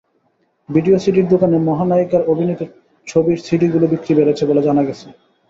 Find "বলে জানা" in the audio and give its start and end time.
4.49-4.83